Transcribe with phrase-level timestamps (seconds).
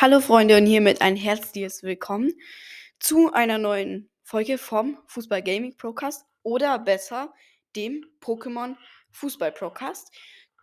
[0.00, 2.32] Hallo Freunde und hiermit ein herzliches Willkommen
[3.00, 7.34] zu einer neuen Folge vom Fußball Gaming Procast oder besser
[7.74, 8.76] dem Pokémon
[9.10, 10.14] Fußball Procast.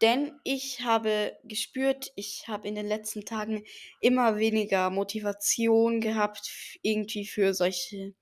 [0.01, 3.65] Denn ich habe gespürt, ich habe in den letzten Tagen
[3.99, 6.49] immer weniger Motivation gehabt,
[6.81, 8.13] irgendwie für solche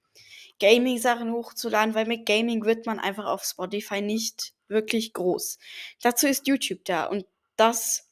[0.60, 5.60] Gaming-Sachen hochzuladen, weil mit Gaming wird man einfach auf Spotify nicht wirklich groß.
[6.02, 8.10] Dazu ist YouTube da und das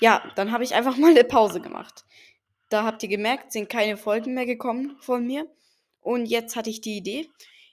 [0.00, 2.04] ja, dann habe ich einfach mal eine Pause gemacht.
[2.68, 5.46] Da habt ihr gemerkt, sind keine Folgen mehr gekommen von mir.
[6.00, 7.30] Und jetzt hatte ich die Idee,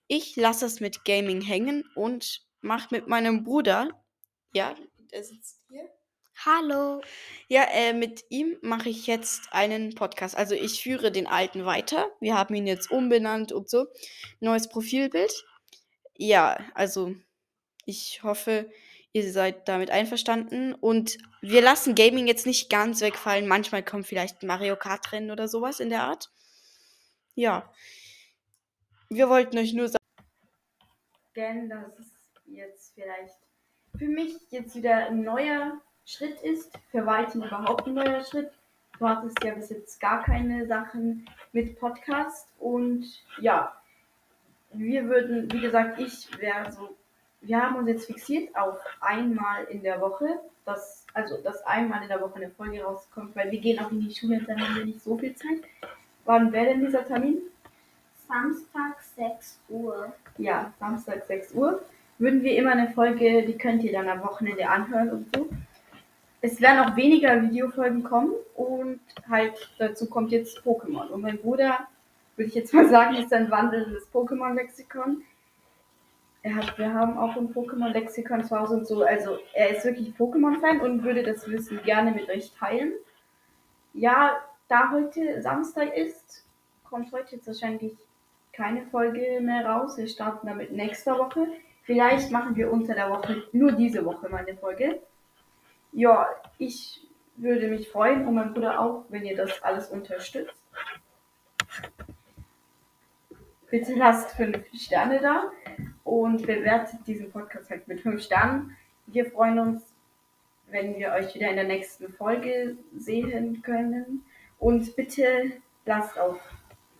[0.07, 3.89] ich lasse es mit Gaming hängen und mache mit meinem Bruder,
[4.53, 4.75] ja,
[5.11, 5.89] der sitzt hier.
[6.45, 7.01] Hallo.
[7.49, 10.35] Ja, äh, mit ihm mache ich jetzt einen Podcast.
[10.35, 12.09] Also ich führe den alten weiter.
[12.19, 13.85] Wir haben ihn jetzt umbenannt und so.
[14.39, 15.31] Neues Profilbild.
[16.17, 17.13] Ja, also
[17.85, 18.71] ich hoffe,
[19.13, 20.73] ihr seid damit einverstanden.
[20.73, 23.47] Und wir lassen Gaming jetzt nicht ganz wegfallen.
[23.47, 26.31] Manchmal kommt vielleicht Mario Kart Rennen oder sowas in der Art.
[27.35, 27.71] Ja.
[29.09, 32.11] Wir wollten euch nur sagen, dass es
[32.45, 33.37] jetzt vielleicht
[33.97, 36.77] für mich jetzt wieder ein neuer Schritt ist.
[36.91, 38.51] Für weitem überhaupt ein neuer Schritt.
[38.97, 42.47] Du hattest ja bis jetzt gar keine Sachen mit Podcast.
[42.59, 43.05] Und
[43.39, 43.75] ja,
[44.73, 46.95] wir würden, wie gesagt, ich wäre so
[47.41, 52.07] wir haben uns jetzt fixiert auf einmal in der Woche, dass, also dass einmal in
[52.07, 54.85] der Woche eine Folge rauskommt, weil wir gehen auch in die Schule dann haben wir
[54.85, 55.61] nicht so viel Zeit.
[56.25, 57.39] Wann wäre denn dieser Termin?
[58.27, 60.13] Samstag 6 Uhr.
[60.37, 61.81] Ja, Samstag 6 Uhr.
[62.19, 65.49] Würden wir immer eine Folge, die könnt ihr dann am Wochenende anhören und so.
[66.41, 68.99] Es werden auch weniger Videofolgen kommen und
[69.29, 71.07] halt dazu kommt jetzt Pokémon.
[71.07, 71.87] Und mein Bruder,
[72.35, 75.23] würde ich jetzt mal sagen, ist ein wandelndes Pokémon-Lexikon
[76.43, 79.03] er hat, wir haben auch ein Pokémon-Lexikon zu Hause und so.
[79.03, 82.93] Also er ist wirklich Pokémon-Fan und würde das Wissen gerne mit euch teilen.
[83.93, 84.37] Ja,
[84.67, 86.45] da heute Samstag ist,
[86.89, 87.93] kommt heute jetzt wahrscheinlich
[88.53, 89.97] keine Folge mehr raus.
[89.97, 91.47] Wir starten damit nächste Woche.
[91.83, 94.99] Vielleicht machen wir unter der Woche nur diese Woche mal eine Folge.
[95.91, 96.27] Ja,
[96.57, 97.01] ich
[97.35, 100.55] würde mich freuen und mein Bruder auch, wenn ihr das alles unterstützt.
[103.69, 105.51] Bitte lasst fünf Sterne da
[106.11, 108.75] und bewertet diesen Podcast halt mit 5 Sternen.
[109.07, 109.93] Wir freuen uns,
[110.69, 114.25] wenn wir euch wieder in der nächsten Folge sehen können.
[114.59, 115.53] Und bitte
[115.85, 116.37] lasst auch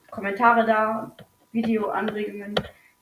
[0.10, 1.14] Kommentare da,
[1.52, 2.56] Videoanregungen,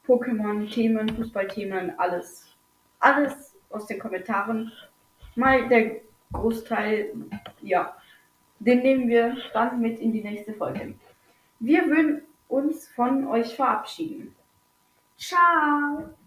[0.07, 2.55] Pokémon-Themen, Fußballthemen, alles.
[2.99, 4.71] Alles aus den Kommentaren.
[5.35, 5.97] Mal der
[6.33, 7.11] Großteil,
[7.61, 7.95] ja,
[8.57, 10.95] den nehmen wir dann mit in die nächste Folge.
[11.59, 14.35] Wir würden uns von euch verabschieden.
[15.19, 16.18] 上。